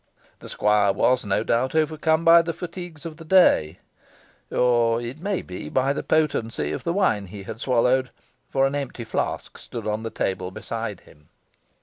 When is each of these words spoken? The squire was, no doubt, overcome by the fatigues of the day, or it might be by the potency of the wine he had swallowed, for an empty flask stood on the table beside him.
The 0.39 0.49
squire 0.49 0.91
was, 0.91 1.23
no 1.25 1.43
doubt, 1.43 1.75
overcome 1.75 2.25
by 2.25 2.41
the 2.41 2.53
fatigues 2.53 3.05
of 3.05 3.17
the 3.17 3.23
day, 3.23 3.77
or 4.49 4.99
it 4.99 5.21
might 5.21 5.45
be 5.45 5.69
by 5.69 5.93
the 5.93 6.01
potency 6.01 6.71
of 6.71 6.83
the 6.83 6.91
wine 6.91 7.27
he 7.27 7.43
had 7.43 7.61
swallowed, 7.61 8.09
for 8.49 8.65
an 8.65 8.73
empty 8.73 9.03
flask 9.03 9.59
stood 9.59 9.85
on 9.85 10.01
the 10.01 10.09
table 10.09 10.49
beside 10.49 11.01
him. 11.01 11.29